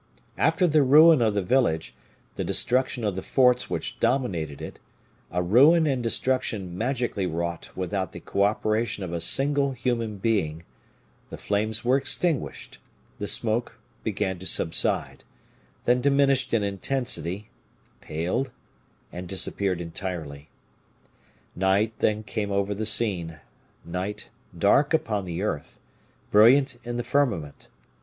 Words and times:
After 0.39 0.65
the 0.65 0.81
ruin 0.81 1.21
of 1.21 1.35
the 1.35 1.43
village, 1.43 1.93
the 2.33 2.43
destruction 2.43 3.03
of 3.03 3.15
the 3.15 3.21
forts 3.21 3.69
which 3.69 3.99
dominated 3.99 4.59
it, 4.59 4.79
a 5.29 5.43
ruin 5.43 5.85
and 5.85 6.01
destruction 6.01 6.75
magically 6.75 7.27
wrought 7.27 7.69
without 7.75 8.11
the 8.11 8.19
co 8.19 8.41
operation 8.41 9.03
of 9.03 9.13
a 9.13 9.21
single 9.21 9.73
human 9.73 10.17
being, 10.17 10.63
the 11.29 11.37
flames 11.37 11.85
were 11.85 11.97
extinguished, 11.97 12.79
the 13.19 13.27
smoke 13.27 13.77
began 14.03 14.39
to 14.39 14.47
subside, 14.47 15.23
then 15.85 16.01
diminished 16.01 16.51
in 16.51 16.63
intensity, 16.63 17.51
paled 17.99 18.49
and 19.13 19.27
disappeared 19.29 19.79
entirely. 19.79 20.49
Night 21.55 21.93
then 21.99 22.23
came 22.23 22.49
over 22.51 22.73
the 22.73 22.87
scene; 22.87 23.39
night 23.85 24.31
dark 24.57 24.95
upon 24.95 25.25
the 25.25 25.43
earth, 25.43 25.79
brilliant 26.31 26.77
in 26.83 26.97
the 26.97 27.03
firmament. 27.03 27.67